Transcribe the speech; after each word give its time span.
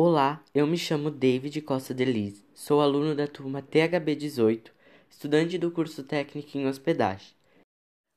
Olá, 0.00 0.40
eu 0.54 0.64
me 0.64 0.78
chamo 0.78 1.10
David 1.10 1.60
Costa 1.62 1.92
Delis, 1.92 2.40
sou 2.54 2.80
aluno 2.80 3.16
da 3.16 3.26
turma 3.26 3.60
THB 3.60 4.14
18, 4.14 4.72
estudante 5.10 5.58
do 5.58 5.72
curso 5.72 6.04
técnico 6.04 6.56
em 6.56 6.68
hospedagem. 6.68 7.32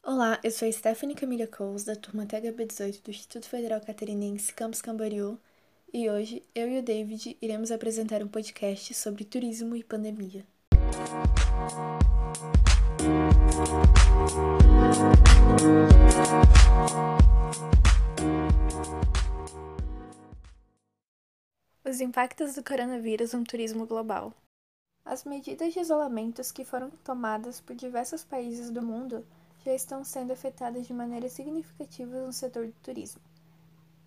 Olá, 0.06 0.40
eu 0.44 0.52
sou 0.52 0.72
Stephanie 0.72 1.16
Camila 1.16 1.48
Coles, 1.48 1.84
da 1.84 1.96
turma 1.96 2.24
THB 2.28 2.66
18 2.68 3.02
do 3.02 3.10
Instituto 3.10 3.50
Federal 3.50 3.82
Catarinense 3.82 4.54
Campus 4.54 4.80
Camboriú, 4.80 5.40
e 5.92 6.08
hoje 6.08 6.44
eu 6.54 6.70
e 6.70 6.78
o 6.78 6.84
David 6.84 7.36
iremos 7.42 7.72
apresentar 7.72 8.22
um 8.22 8.28
podcast 8.28 8.94
sobre 8.94 9.24
turismo 9.24 9.76
e 9.76 9.84
pandemia. 9.84 10.46
Os 21.92 22.00
impactos 22.00 22.56
do 22.56 22.64
coronavírus 22.64 23.34
no 23.34 23.44
turismo 23.44 23.86
global. 23.86 24.34
As 25.04 25.26
medidas 25.26 25.74
de 25.74 25.82
isolamento 25.82 26.42
que 26.54 26.64
foram 26.64 26.90
tomadas 27.04 27.60
por 27.60 27.76
diversos 27.76 28.24
países 28.24 28.70
do 28.70 28.82
mundo 28.82 29.26
já 29.66 29.76
estão 29.76 30.02
sendo 30.02 30.32
afetadas 30.32 30.88
de 30.88 30.94
maneira 30.94 31.28
significativa 31.28 32.26
no 32.26 32.32
setor 32.32 32.68
do 32.68 32.76
turismo. 32.82 33.20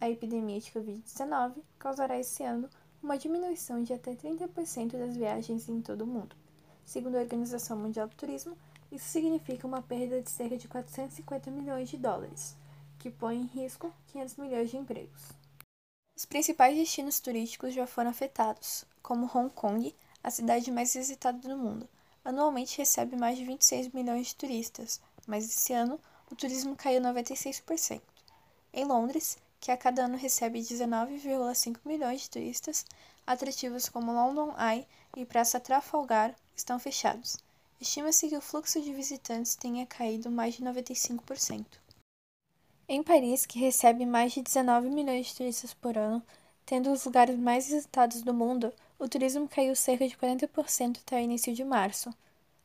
A 0.01 0.09
epidemia 0.09 0.59
de 0.59 0.73
Covid-19 0.73 1.57
causará 1.79 2.19
esse 2.19 2.43
ano 2.43 2.71
uma 3.03 3.19
diminuição 3.19 3.83
de 3.83 3.93
até 3.93 4.15
30% 4.15 4.97
das 4.97 5.15
viagens 5.15 5.69
em 5.69 5.83
todo 5.83 6.05
o 6.05 6.07
mundo. 6.07 6.35
Segundo 6.87 7.17
a 7.17 7.21
Organização 7.21 7.77
Mundial 7.77 8.09
do 8.09 8.17
Turismo, 8.17 8.57
isso 8.91 9.11
significa 9.11 9.67
uma 9.67 9.83
perda 9.83 10.23
de 10.23 10.31
cerca 10.31 10.57
de 10.57 10.67
450 10.69 11.51
milhões 11.51 11.91
de 11.91 11.99
dólares, 11.99 12.57
que 12.99 13.11
põe 13.11 13.37
em 13.37 13.45
risco 13.45 13.93
500 14.07 14.37
milhões 14.39 14.71
de 14.71 14.79
empregos. 14.79 15.44
Os 16.17 16.25
principais 16.25 16.77
destinos 16.77 17.19
turísticos 17.19 17.75
já 17.75 17.89
foram 17.89 18.11
afetados, 18.11 18.85
como 19.03 19.29
Hong 19.35 19.51
Kong, 19.51 19.93
a 20.23 20.31
cidade 20.31 20.71
mais 20.71 20.95
visitada 20.95 21.37
do 21.49 21.57
mundo. 21.57 21.89
Anualmente 22.25 22.79
recebe 22.79 23.17
mais 23.17 23.37
de 23.37 23.45
26 23.45 23.89
milhões 23.89 24.29
de 24.29 24.37
turistas, 24.37 25.01
mas 25.27 25.45
esse 25.45 25.73
ano 25.73 25.99
o 26.31 26.37
turismo 26.37 26.77
caiu 26.77 27.01
96%. 27.01 28.01
Em 28.73 28.85
Londres, 28.85 29.37
que 29.59 29.73
a 29.73 29.77
cada 29.77 30.05
ano 30.05 30.17
recebe 30.17 30.61
19,5 30.61 31.79
milhões 31.85 32.21
de 32.21 32.31
turistas, 32.31 32.87
atrativos 33.27 33.89
como 33.89 34.13
London 34.13 34.55
Eye 34.57 34.87
e 35.17 35.27
Praça 35.27 35.59
Trafalgar 35.59 36.33
estão 36.55 36.79
fechados. 36.79 37.39
Estima-se 37.81 38.29
que 38.29 38.37
o 38.37 38.41
fluxo 38.41 38.81
de 38.81 38.95
visitantes 38.95 39.57
tenha 39.57 39.85
caído 39.85 40.31
mais 40.31 40.55
de 40.55 40.63
95%. 40.63 41.65
Em 42.87 43.03
Paris, 43.03 43.47
que 43.47 43.59
recebe 43.59 44.05
mais 44.05 44.33
de 44.33 44.43
19 44.43 44.91
milhões 44.91 45.29
de 45.29 45.37
turistas 45.37 45.73
por 45.73 45.97
ano, 45.97 46.23
tendo 46.67 46.93
os 46.93 47.05
lugares 47.07 47.39
mais 47.39 47.67
visitados 47.67 48.21
do 48.21 48.35
mundo, 48.35 48.71
o 48.99 49.09
turismo 49.09 49.49
caiu 49.49 49.75
cerca 49.75 50.07
de 50.07 50.15
40% 50.15 50.99
até 50.99 51.17
o 51.17 51.21
início 51.21 51.55
de 51.55 51.65
março. 51.65 52.13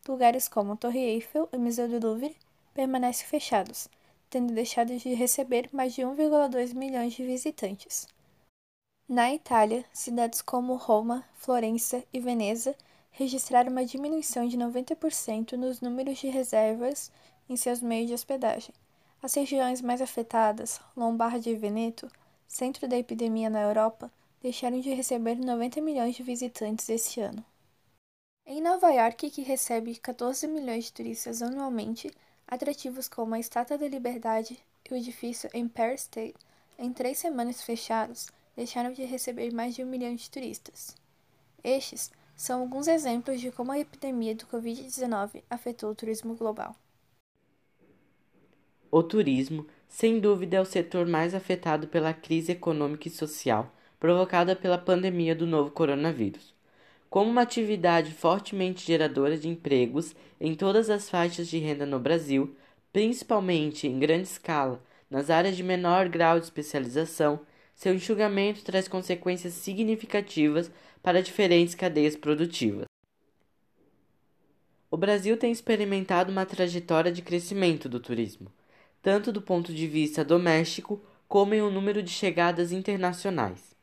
Lugares 0.06 0.50
como 0.50 0.76
Torre 0.76 1.00
Eiffel 1.00 1.48
e 1.54 1.58
Museu 1.58 1.88
do 1.88 2.06
Louvre 2.06 2.36
permanecem 2.74 3.28
fechados, 3.28 3.88
tendo 4.30 4.54
deixado 4.54 4.98
de 4.98 5.14
receber 5.14 5.70
mais 5.72 5.94
de 5.94 6.02
1,2 6.02 6.74
milhões 6.74 7.14
de 7.14 7.26
visitantes. 7.26 8.06
Na 9.08 9.34
Itália, 9.34 9.86
cidades 9.94 10.42
como 10.42 10.76
Roma, 10.76 11.24
Florença 11.36 12.04
e 12.12 12.20
Veneza 12.20 12.76
registraram 13.12 13.72
uma 13.72 13.86
diminuição 13.86 14.46
de 14.46 14.58
90% 14.58 15.54
nos 15.54 15.80
números 15.80 16.18
de 16.20 16.28
reservas 16.28 17.10
em 17.50 17.56
seus 17.56 17.82
meios 17.82 18.08
de 18.08 18.14
hospedagem. 18.14 18.74
As 19.22 19.34
regiões 19.34 19.82
mais 19.82 20.02
afetadas, 20.02 20.80
Lombardia 20.96 21.52
e 21.52 21.56
Veneto, 21.58 22.10
centro 22.48 22.88
da 22.88 22.98
epidemia 22.98 23.50
na 23.50 23.62
Europa, 23.62 24.10
deixaram 24.42 24.80
de 24.80 24.94
receber 24.94 25.36
90 25.36 25.82
milhões 25.82 26.16
de 26.16 26.24
visitantes 26.24 26.88
este 26.88 27.20
ano. 27.20 27.44
Em 28.46 28.62
Nova 28.62 28.90
York, 28.90 29.30
que 29.30 29.42
recebe 29.42 29.98
14 29.98 30.48
milhões 30.48 30.86
de 30.86 30.94
turistas 30.94 31.42
anualmente, 31.42 32.10
atrativos 32.48 33.10
como 33.10 33.36
a 33.36 33.40
Estátua 33.40 33.78
da 33.78 33.90
Liberdade 33.90 34.58
e 34.90 34.94
o 34.94 34.98
edifício 34.98 35.50
Empire 35.54 35.96
State, 35.96 36.36
em 36.78 36.94
três 36.94 37.18
semanas 37.18 37.62
fechados, 37.62 38.30
deixaram 38.56 38.94
de 38.94 39.04
receber 39.04 39.54
mais 39.54 39.76
de 39.76 39.84
um 39.84 39.88
milhão 39.88 40.16
de 40.16 40.30
turistas. 40.30 40.96
Estes 41.62 42.10
são 42.38 42.62
alguns 42.62 42.88
exemplos 42.88 43.42
de 43.42 43.52
como 43.52 43.74
a 43.74 43.80
epidemia 43.80 44.34
do 44.34 44.48
Covid-19 44.48 45.44
afetou 45.50 45.92
o 45.92 45.96
turismo 45.96 46.36
global. 46.36 46.74
O 48.92 49.04
turismo, 49.04 49.68
sem 49.88 50.20
dúvida, 50.20 50.58
é 50.58 50.62
o 50.62 50.66
setor 50.66 51.06
mais 51.06 51.36
afetado 51.36 51.88
pela 51.88 52.12
crise 52.12 52.54
econômica 52.54 53.08
e 53.08 53.12
social 53.12 53.72
provocada 54.00 54.56
pela 54.56 54.80
pandemia 54.80 55.36
do 55.36 55.46
novo 55.46 55.70
coronavírus. 55.70 56.56
Como 57.08 57.30
uma 57.30 57.42
atividade 57.42 58.12
fortemente 58.12 58.86
geradora 58.86 59.38
de 59.38 59.48
empregos 59.48 60.16
em 60.42 60.56
todas 60.56 60.90
as 60.90 61.08
faixas 61.08 61.48
de 61.48 61.60
renda 61.60 61.86
no 61.86 62.00
Brasil, 62.00 62.56
principalmente 62.92 63.88
em 63.88 64.00
grande 64.00 64.24
escala 64.24 64.82
nas 65.08 65.30
áreas 65.30 65.56
de 65.56 65.62
menor 65.62 66.10
grau 66.10 66.40
de 66.40 66.46
especialização, 66.46 67.42
seu 67.76 67.94
enxugamento 67.94 68.64
traz 68.64 68.88
consequências 68.88 69.54
significativas 69.54 70.72
para 71.04 71.22
diferentes 71.22 71.76
cadeias 71.76 72.16
produtivas. 72.16 72.86
O 74.90 74.98
Brasil 74.98 75.38
tem 75.38 75.52
experimentado 75.52 76.32
uma 76.32 76.46
trajetória 76.46 77.12
de 77.12 77.22
crescimento 77.22 77.88
do 77.88 78.00
turismo 78.00 78.52
tanto 79.02 79.32
do 79.32 79.42
ponto 79.42 79.74
de 79.74 79.88
vista 79.88 80.24
doméstico 80.24 81.02
como 81.28 81.54
em 81.54 81.62
o 81.62 81.68
um 81.68 81.72
número 81.72 82.02
de 82.02 82.12
chegadas 82.12 82.72
internacionais. 82.72 83.76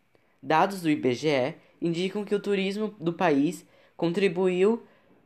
Dados 0.42 0.82
do 0.82 0.90
IBGE 0.90 1.54
indicam 1.80 2.24
que 2.24 2.34
o 2.34 2.40
turismo 2.40 2.94
do 3.00 3.12
país 3.12 3.64
contribuiu 3.96 4.82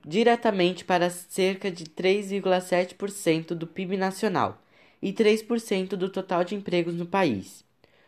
diretamente 0.06 0.84
para 0.84 1.11
cerca 1.11 1.71
de 1.71 1.84
3,7% 1.84 3.49
do 3.49 3.67
PIB 3.67 3.97
nacional 3.97 4.62
e 5.03 5.12
3% 5.12 5.91
do 5.91 6.09
total 6.09 6.45
de 6.45 6.55
empregos 6.55 6.95
no 6.95 7.06
país. 7.06 7.65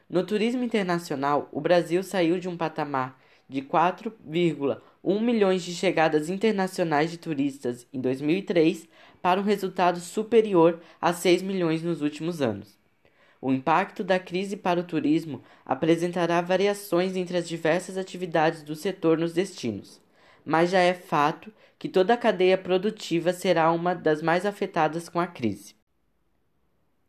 No 0.09 0.25
turismo 0.25 0.63
internacional, 0.63 1.49
o 1.53 1.61
Brasil 1.61 2.03
saiu 2.03 2.39
de 2.39 2.49
um 2.49 2.57
patamar 2.57 3.19
de 3.49 3.63
4,1 3.63 4.81
milhões 5.21 5.63
de 5.63 5.75
chegadas 5.75 6.29
internacionais 6.29 7.11
de 7.11 7.19
turistas 7.19 7.87
em 7.93 8.01
2003 8.01 8.87
para 9.21 9.41
um 9.41 9.45
resultado 9.45 9.99
superior 9.99 10.81
a 11.01 11.13
6 11.13 11.43
milhões 11.43 11.83
nos 11.83 12.03
últimos 12.03 12.41
anos. 12.41 12.79
O 13.41 13.53
impacto 13.53 14.05
da 14.05 14.21
crise 14.21 14.57
para 14.57 14.79
o 14.79 14.85
turismo 14.85 15.43
apresentará 15.67 16.41
variações 16.41 17.17
entre 17.17 17.37
as 17.37 17.49
diversas 17.49 17.97
atividades 17.97 18.63
do 18.63 18.77
setor 18.77 19.19
nos 19.19 19.33
destinos, 19.33 20.01
mas 20.45 20.71
já 20.71 20.79
é 20.79 20.95
fato 20.95 21.53
que 21.77 21.89
toda 21.89 22.15
a 22.15 22.17
cadeia 22.17 22.57
produtiva 22.57 23.33
será 23.33 23.73
uma 23.73 23.95
das 23.95 24.23
mais 24.23 24.47
afetadas 24.47 25.09
com 25.09 25.19
a 25.19 25.27
crise. 25.27 25.75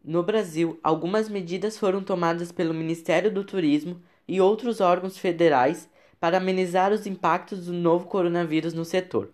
No 0.04 0.24
Brasil, 0.24 0.80
algumas 0.84 1.30
medidas 1.30 1.78
foram 1.78 2.04
tomadas 2.04 2.52
pelo 2.52 2.74
Ministério 2.74 3.32
do 3.32 3.44
Turismo 3.44 4.02
e 4.28 4.42
outros 4.42 4.82
órgãos 4.82 5.18
federais 5.18 5.88
para 6.24 6.38
amenizar 6.38 6.94
os 6.94 7.06
impactos 7.06 7.66
do 7.66 7.74
novo 7.74 8.08
coronavírus 8.08 8.74
no 8.74 8.86
setor. 8.86 9.30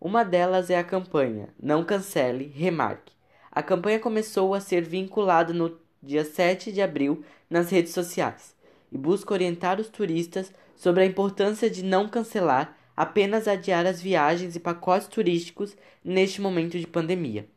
Uma 0.00 0.24
delas 0.24 0.70
é 0.70 0.78
a 0.78 0.84
campanha 0.84 1.48
Não 1.60 1.82
Cancele, 1.82 2.52
Remarque. 2.54 3.12
A 3.50 3.60
campanha 3.60 3.98
começou 3.98 4.54
a 4.54 4.60
ser 4.60 4.82
vinculada 4.82 5.52
no 5.52 5.76
dia 6.00 6.24
7 6.24 6.70
de 6.70 6.80
abril 6.80 7.24
nas 7.50 7.70
redes 7.70 7.92
sociais 7.92 8.54
e 8.92 8.96
busca 8.96 9.34
orientar 9.34 9.80
os 9.80 9.88
turistas 9.88 10.54
sobre 10.76 11.02
a 11.02 11.06
importância 11.06 11.68
de 11.68 11.82
não 11.82 12.08
cancelar, 12.08 12.78
apenas 12.96 13.48
adiar 13.48 13.84
as 13.84 14.00
viagens 14.00 14.54
e 14.54 14.60
pacotes 14.60 15.08
turísticos 15.08 15.76
neste 16.04 16.40
momento 16.40 16.78
de 16.78 16.86
pandemia. 16.86 17.48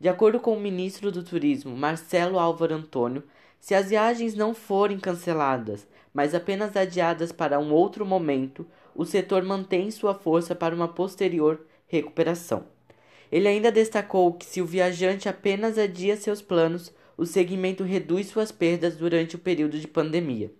De 0.00 0.08
acordo 0.08 0.40
com 0.40 0.56
o 0.56 0.60
ministro 0.60 1.12
do 1.12 1.22
Turismo, 1.22 1.76
Marcelo 1.76 2.38
Álvaro 2.38 2.76
Antônio, 2.76 3.22
se 3.60 3.74
as 3.74 3.90
viagens 3.90 4.34
não 4.34 4.54
forem 4.54 4.98
canceladas, 4.98 5.86
mas 6.16 6.34
apenas 6.34 6.74
adiadas 6.74 7.30
para 7.30 7.60
um 7.60 7.74
outro 7.74 8.06
momento, 8.06 8.66
o 8.94 9.04
setor 9.04 9.42
mantém 9.42 9.90
sua 9.90 10.14
força 10.14 10.54
para 10.54 10.74
uma 10.74 10.88
posterior 10.88 11.60
recuperação. 11.86 12.64
Ele 13.30 13.46
ainda 13.46 13.70
destacou 13.70 14.32
que 14.32 14.46
se 14.46 14.62
o 14.62 14.64
viajante 14.64 15.28
apenas 15.28 15.76
adia 15.76 16.16
seus 16.16 16.40
planos, 16.40 16.90
o 17.18 17.26
segmento 17.26 17.84
reduz 17.84 18.28
suas 18.28 18.50
perdas 18.50 18.96
durante 18.96 19.36
o 19.36 19.38
período 19.38 19.78
de 19.78 19.86
pandemia. 19.86 20.50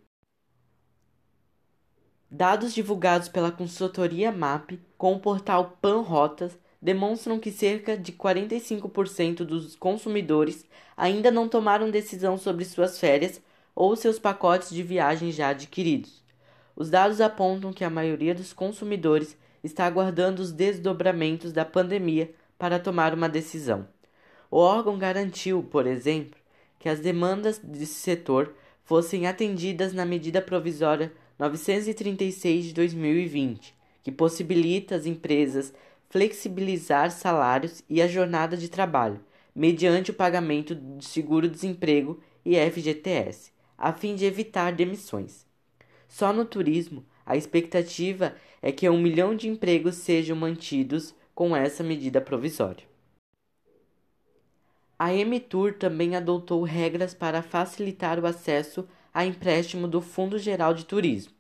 Dados 2.31 2.75
divulgados 2.75 3.31
pela 3.31 3.51
consultoria 3.51 4.31
MAP 4.31 4.79
com 4.99 5.15
o 5.15 5.21
portal 5.21 5.79
PanRotas 5.81 6.59
demonstram 6.83 7.41
que 7.41 7.51
cerca 7.51 7.97
de 7.97 8.13
45% 8.13 9.37
dos 9.37 9.75
consumidores 9.75 10.67
ainda 10.95 11.31
não 11.31 11.49
tomaram 11.49 11.91
decisão 11.91 12.37
sobre 12.37 12.67
suas 12.67 13.01
férias 13.01 13.41
ou 13.77 13.95
seus 13.95 14.19
pacotes 14.19 14.71
de 14.71 14.83
viagem 14.83 15.31
já 15.31 15.51
adquiridos. 15.51 16.25
Os 16.75 16.89
dados 16.89 17.21
apontam 17.21 17.75
que 17.75 17.85
a 17.85 17.91
maioria 17.91 18.35
dos 18.35 18.55
consumidores 18.55 19.37
está 19.63 19.85
aguardando 19.85 20.41
os 20.41 20.51
desdobramentos 20.51 21.53
da 21.53 21.65
pandemia 21.65 22.35
para 22.59 22.79
tomar 22.79 23.13
uma 23.13 23.29
decisão. 23.29 23.87
O 24.51 24.57
órgão 24.57 24.99
garantiu, 24.99 25.63
por 25.63 25.87
exemplo, 25.87 26.41
que 26.79 26.89
as 26.89 27.01
demandas 27.01 27.59
desse 27.59 27.95
setor 27.95 28.55
fossem 28.83 29.27
atendidas 29.27 29.93
na 29.93 30.07
medida 30.07 30.41
provisória 30.41 31.13
936 31.39 32.67
de 32.67 32.73
2020, 32.73 33.75
que 34.03 34.13
possibilita 34.13 34.95
às 34.95 35.05
empresas 35.05 35.75
flexibilizar 36.09 37.11
salários 37.11 37.83
e 37.91 38.01
a 38.01 38.09
jornada 38.09 38.57
de 38.57 38.69
trabalho, 38.69 39.21
mediante 39.55 40.13
o 40.13 40.15
pagamento 40.15 40.75
de 40.75 41.05
seguro-desemprego 41.05 42.21
e 42.45 42.55
FGTS, 42.71 43.56
a 43.77 43.93
fim 43.93 44.15
de 44.15 44.25
evitar 44.25 44.73
demissões. 44.73 45.47
Só 46.09 46.33
no 46.33 46.45
turismo, 46.45 47.05
a 47.25 47.37
expectativa 47.37 48.35
é 48.63 48.73
que 48.73 48.89
um 48.89 49.01
milhão 49.01 49.35
de 49.35 49.49
empregos 49.49 49.97
sejam 49.97 50.37
mantidos 50.37 51.15
com 51.35 51.55
essa 51.55 51.83
medida 51.83 52.21
provisória. 52.21 52.87
A 54.99 55.13
Emitur 55.13 55.75
também 55.75 56.17
adotou 56.17 56.63
regras 56.63 57.13
para 57.13 57.43
facilitar 57.43 58.19
o 58.19 58.27
acesso 58.27 58.89
a 59.13 59.27
empréstimo 59.27 59.87
do 59.87 60.01
Fundo 60.01 60.39
Geral 60.39 60.73
de 60.73 60.85
Turismo 60.85 61.37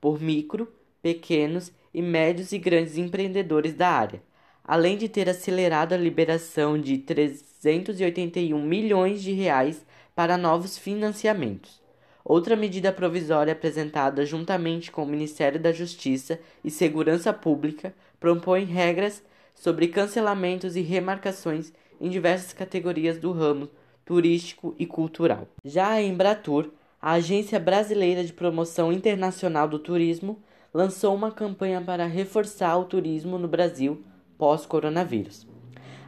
por 0.00 0.20
micro, 0.20 0.72
pequenos 1.02 1.72
e 1.92 2.02
médios 2.02 2.52
e 2.52 2.58
grandes 2.58 2.96
empreendedores 2.96 3.74
da 3.74 3.88
área, 3.88 4.22
além 4.62 4.96
de 4.96 5.08
ter 5.08 5.28
acelerado 5.28 5.94
a 5.94 5.96
liberação 5.96 6.80
de 6.80 6.98
381 6.98 8.62
milhões 8.62 9.22
de 9.22 9.32
reais 9.32 9.84
para 10.16 10.38
novos 10.38 10.78
financiamentos. 10.78 11.80
Outra 12.24 12.56
medida 12.56 12.90
provisória 12.90 13.52
apresentada 13.52 14.24
juntamente 14.24 14.90
com 14.90 15.04
o 15.04 15.06
Ministério 15.06 15.60
da 15.60 15.70
Justiça 15.70 16.40
e 16.64 16.70
Segurança 16.70 17.32
Pública 17.32 17.94
propõe 18.18 18.64
regras 18.64 19.22
sobre 19.54 19.88
cancelamentos 19.88 20.74
e 20.74 20.80
remarcações 20.80 21.72
em 22.00 22.08
diversas 22.08 22.52
categorias 22.54 23.18
do 23.18 23.30
ramo 23.30 23.68
turístico 24.06 24.74
e 24.78 24.86
cultural. 24.86 25.46
Já 25.64 25.90
a 25.90 26.02
Embratur, 26.02 26.70
a 27.00 27.12
Agência 27.12 27.60
Brasileira 27.60 28.24
de 28.24 28.32
Promoção 28.32 28.92
Internacional 28.92 29.68
do 29.68 29.78
Turismo, 29.78 30.42
lançou 30.72 31.14
uma 31.14 31.30
campanha 31.30 31.80
para 31.80 32.06
reforçar 32.06 32.76
o 32.78 32.84
turismo 32.84 33.38
no 33.38 33.48
Brasil 33.48 34.02
pós-coronavírus. 34.38 35.46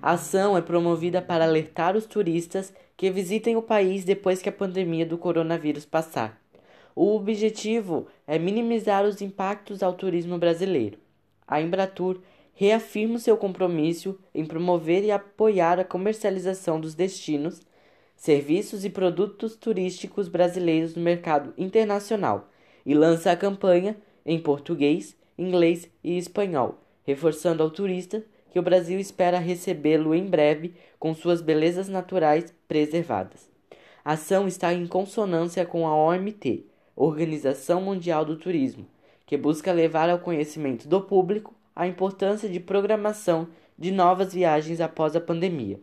A 0.01 0.13
ação 0.13 0.57
é 0.57 0.61
promovida 0.61 1.21
para 1.21 1.45
alertar 1.45 1.97
os 1.97 2.07
turistas 2.07 2.73
que 2.97 3.11
visitem 3.11 3.57
o 3.57 3.63
país 3.63 4.05
depois 4.05 4.41
que 4.41 4.49
a 4.49 4.53
pandemia 4.53 5.05
do 5.05 5.19
coronavírus 5.19 5.85
passar. 5.85 6.41
O 6.95 7.15
objetivo 7.17 8.07
é 8.27 8.39
minimizar 8.39 9.05
os 9.05 9.21
impactos 9.21 9.83
ao 9.83 9.93
turismo 9.93 10.39
brasileiro. 10.39 10.99
A 11.47 11.61
Embratur 11.61 12.21
reafirma 12.55 13.19
seu 13.19 13.37
compromisso 13.37 14.19
em 14.35 14.45
promover 14.45 15.05
e 15.05 15.11
apoiar 15.11 15.79
a 15.79 15.85
comercialização 15.85 16.81
dos 16.81 16.95
destinos, 16.95 17.61
serviços 18.17 18.85
e 18.85 18.91
produtos 18.91 19.55
turísticos 19.55 20.29
brasileiros 20.29 20.95
no 20.95 21.03
mercado 21.03 21.55
internacional 21.57 22.49
e 22.85 22.95
lança 22.95 23.31
a 23.31 23.37
campanha 23.37 23.97
em 24.27 24.41
português, 24.41 25.17
inglês 25.39 25.89
e 26.03 26.19
espanhol, 26.19 26.83
reforçando 27.05 27.63
ao 27.63 27.71
turista 27.71 28.25
que 28.51 28.59
o 28.59 28.63
Brasil 28.63 28.99
espera 28.99 29.39
recebê-lo 29.39 30.15
em 30.15 30.25
breve 30.25 30.75
com 30.99 31.15
suas 31.15 31.41
belezas 31.41 31.89
naturais 31.89 32.55
preservadas. 32.67 33.49
A 34.05 34.13
ação 34.13 34.49
está 34.49 34.73
em 34.73 34.87
consonância 34.87 35.67
com 35.67 35.87
a 35.87 35.95
OMT, 35.95 36.65
Organização 36.97 37.81
Mundial 37.81 38.25
do 38.25 38.37
Turismo, 38.37 38.87
que 39.27 39.37
busca 39.37 39.73
levar 39.73 40.09
ao 40.09 40.19
conhecimento 40.19 40.89
do 40.89 41.01
público 41.01 41.55
a 41.77 41.87
importância 41.87 42.49
de 42.49 42.59
programação 42.59 43.49
de 43.79 43.93
novas 43.93 44.33
viagens 44.33 44.81
após 44.81 45.15
a 45.15 45.21
pandemia. 45.21 45.81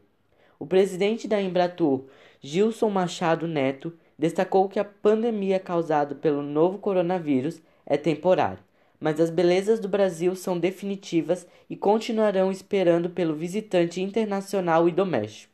O 0.59 0.65
presidente 0.65 1.27
da 1.27 1.41
Embratur, 1.41 2.05
Gilson 2.41 2.89
Machado 2.89 3.47
Neto, 3.47 3.93
destacou 4.17 4.67
que 4.67 4.79
a 4.79 4.85
pandemia 4.85 5.59
causada 5.59 6.15
pelo 6.15 6.41
novo 6.41 6.77
coronavírus 6.77 7.61
é 7.85 7.97
temporária, 7.97 8.59
mas 9.05 9.19
as 9.19 9.29
belezas 9.29 9.79
do 9.79 9.87
Brasil 9.87 10.35
são 10.35 10.57
definitivas 10.57 11.45
e 11.69 11.75
continuarão 11.75 12.51
esperando 12.51 13.07
pelo 13.07 13.35
visitante 13.35 14.01
internacional 14.01 14.89
e 14.89 14.91
doméstico. 14.91 15.53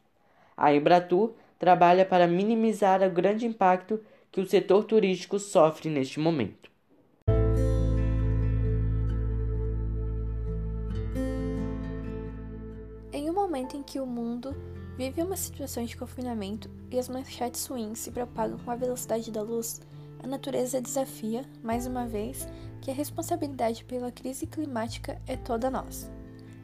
A 0.55 0.73
Embratur 0.73 1.33
trabalha 1.59 2.05
para 2.05 2.27
minimizar 2.27 3.03
o 3.03 3.09
grande 3.09 3.45
impacto 3.45 3.99
que 4.31 4.39
o 4.39 4.47
setor 4.47 4.85
turístico 4.85 5.37
sofre 5.37 5.89
neste 5.89 6.17
momento. 6.17 6.71
momento 13.33 13.75
em 13.75 13.83
que 13.83 13.99
o 13.99 14.05
mundo 14.05 14.55
vive 14.97 15.21
uma 15.21 15.35
situação 15.35 15.83
de 15.83 15.97
confinamento 15.97 16.69
e 16.89 16.97
as 16.97 17.09
manchetes 17.09 17.65
ruins 17.65 17.99
se 17.99 18.11
propagam 18.11 18.57
com 18.59 18.71
a 18.71 18.75
velocidade 18.75 19.29
da 19.29 19.41
luz, 19.41 19.81
a 20.23 20.27
natureza 20.27 20.81
desafia, 20.81 21.43
mais 21.61 21.85
uma 21.85 22.07
vez, 22.07 22.47
que 22.81 22.89
a 22.89 22.93
responsabilidade 22.93 23.85
pela 23.85 24.11
crise 24.11 24.47
climática 24.47 25.21
é 25.27 25.37
toda 25.37 25.69
nossa, 25.69 26.11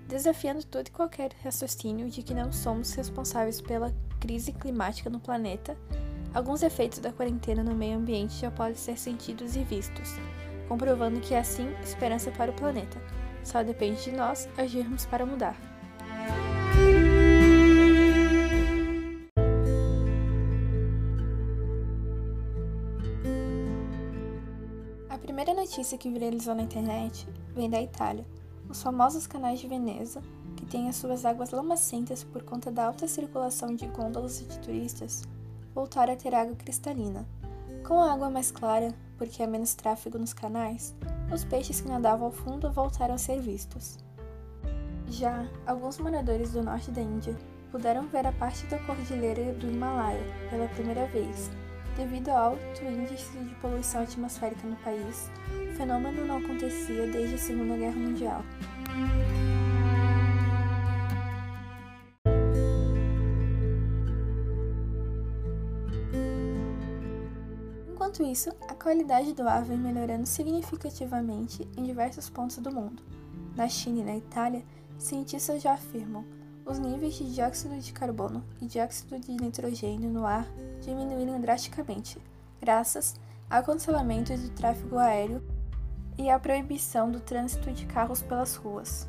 desafiando 0.07 0.65
todo 0.65 0.87
e 0.87 0.91
qualquer 0.91 1.31
raciocínio 1.43 2.09
de 2.09 2.23
que 2.23 2.33
não 2.33 2.51
somos 2.51 2.93
responsáveis 2.95 3.61
pela 3.61 3.93
crise 4.19 4.51
climática 4.51 5.09
no 5.09 5.19
planeta. 5.19 5.77
Alguns 6.33 6.63
efeitos 6.63 6.99
da 6.99 7.13
quarentena 7.13 7.63
no 7.63 7.75
meio 7.75 7.97
ambiente 7.97 8.41
já 8.41 8.51
podem 8.51 8.75
ser 8.75 8.97
sentidos 8.97 9.55
e 9.55 9.63
vistos, 9.63 10.15
comprovando 10.67 11.21
que 11.21 11.33
é 11.33 11.39
assim 11.39 11.69
esperança 11.83 12.31
para 12.31 12.51
o 12.51 12.55
planeta. 12.55 13.01
Só 13.43 13.63
depende 13.63 14.03
de 14.03 14.11
nós 14.11 14.49
agirmos 14.57 15.05
para 15.05 15.25
mudar. 15.25 15.66
Primeira 25.37 25.61
notícia 25.61 25.99
que 25.99 26.09
viralizou 26.09 26.55
na 26.55 26.63
internet 26.63 27.27
vem 27.53 27.69
da 27.69 27.79
Itália. 27.79 28.25
Os 28.67 28.81
famosos 28.81 29.27
canais 29.27 29.59
de 29.59 29.67
Veneza, 29.67 30.19
que 30.55 30.65
têm 30.65 30.89
as 30.89 30.95
suas 30.95 31.25
águas 31.25 31.51
lamacentas 31.51 32.23
por 32.23 32.41
conta 32.41 32.71
da 32.71 32.87
alta 32.87 33.07
circulação 33.07 33.75
de 33.75 33.85
gôndolas 33.85 34.41
e 34.41 34.45
de 34.45 34.57
turistas, 34.57 35.25
voltaram 35.75 36.13
a 36.13 36.15
ter 36.15 36.33
água 36.33 36.55
cristalina. 36.55 37.23
Com 37.87 38.01
a 38.01 38.13
água 38.13 38.31
mais 38.31 38.49
clara, 38.49 38.91
porque 39.15 39.43
há 39.43 39.47
menos 39.47 39.75
tráfego 39.75 40.17
nos 40.17 40.33
canais, 40.33 40.95
os 41.31 41.43
peixes 41.43 41.81
que 41.81 41.87
nadavam 41.87 42.25
ao 42.25 42.31
fundo 42.31 42.71
voltaram 42.71 43.13
a 43.13 43.19
ser 43.19 43.39
vistos. 43.39 43.99
Já 45.05 45.47
alguns 45.67 45.99
moradores 45.99 46.53
do 46.53 46.63
norte 46.63 46.89
da 46.89 47.01
Índia 47.01 47.37
puderam 47.69 48.07
ver 48.07 48.25
a 48.25 48.31
parte 48.31 48.65
da 48.65 48.79
cordilheira 48.79 49.53
do 49.53 49.67
Himalaia 49.67 50.23
pela 50.49 50.67
primeira 50.69 51.05
vez 51.05 51.51
Devido 51.97 52.29
ao 52.29 52.51
alto 52.51 52.85
índice 52.85 53.39
de 53.39 53.55
poluição 53.55 54.03
atmosférica 54.03 54.67
no 54.67 54.75
país, 54.77 55.31
o 55.51 55.75
fenômeno 55.75 56.27
não 56.27 56.37
acontecia 56.37 57.07
desde 57.07 57.33
a 57.33 57.37
Segunda 57.39 57.75
Guerra 57.75 57.95
Mundial. 57.95 58.44
Enquanto 67.89 68.21
isso, 68.23 68.51
a 68.69 68.75
qualidade 68.75 69.33
do 69.33 69.47
ar 69.49 69.63
vem 69.63 69.80
melhorando 69.80 70.27
significativamente 70.27 71.68
em 71.75 71.83
diversos 71.83 72.30
pontos 72.30 72.57
do 72.59 72.71
mundo. 72.71 73.01
Na 73.56 73.68
China 73.68 74.01
e 74.01 74.06
na 74.06 74.16
Itália, 74.16 74.63
cientistas 74.99 75.63
já 75.63 75.73
afirmam 75.73 76.23
os 76.68 76.80
níveis 76.80 77.14
de 77.14 77.33
dióxido 77.33 77.80
de 77.80 77.94
carbono 77.94 78.44
e 78.62 78.66
dióxido 78.66 79.18
de 79.19 79.31
nitrogênio 79.31 80.09
no 80.09 80.26
ar 80.26 80.45
diminuíram 80.81 81.40
drasticamente, 81.40 82.21
graças 82.59 83.16
ao 83.50 83.64
cancelamento 83.64 84.36
do 84.36 84.50
tráfego 84.50 84.97
aéreo 84.97 85.42
e 86.18 86.30
à 86.30 86.38
proibição 86.38 87.09
do 87.09 87.21
trânsito 87.21 87.71
de 87.71 87.86
carros 87.86 88.21
pelas 88.21 88.56
ruas. 88.56 89.07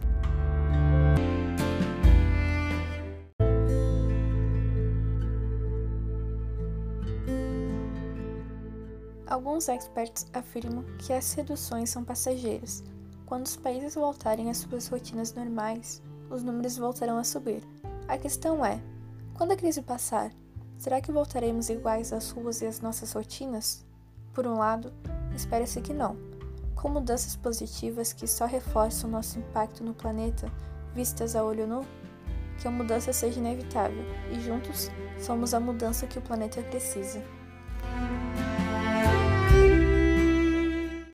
Alguns 9.27 9.69
experts 9.69 10.27
afirmam 10.33 10.85
que 10.99 11.13
as 11.13 11.33
reduções 11.33 11.91
são 11.91 12.05
passageiras. 12.05 12.85
Quando 13.27 13.47
os 13.47 13.57
países 13.57 13.95
voltarem 13.95 14.49
às 14.49 14.59
suas 14.59 14.89
rotinas 14.89 15.35
normais, 15.35 16.01
os 16.31 16.43
números 16.43 16.77
voltarão 16.77 17.19
a 17.19 17.25
subir. 17.25 17.63
A 18.07 18.17
questão 18.17 18.65
é: 18.65 18.81
quando 19.35 19.53
a 19.53 19.57
crise 19.57 19.83
passar, 19.83 20.31
será 20.79 21.01
que 21.01 21.13
voltaremos 21.13 21.69
iguais 21.69 22.13
às 22.13 22.31
ruas 22.31 22.61
e 22.63 22.67
às 22.67 22.81
nossas 22.81 23.13
rotinas? 23.13 23.85
Por 24.33 24.47
um 24.47 24.59
lado, 24.59 24.93
espera-se 25.35 25.81
que 25.81 25.93
não, 25.93 26.17
com 26.75 26.89
mudanças 26.89 27.35
positivas 27.37 28.13
que 28.13 28.27
só 28.27 28.47
reforçam 28.47 29.11
nosso 29.11 29.39
impacto 29.39 29.83
no 29.83 29.95
planeta, 29.95 30.51
vistas 30.95 31.35
a 31.35 31.45
olho 31.45 31.67
nu, 31.67 31.85
que 32.61 32.69
a 32.69 32.71
mudança 32.71 33.13
seja 33.13 33.39
inevitável 33.39 34.05
e 34.33 34.41
juntos 34.41 34.91
somos 35.19 35.55
a 35.55 35.61
mudança 35.61 36.07
que 36.07 36.19
o 36.19 36.23
planeta 36.23 36.63
precisa. 36.63 37.23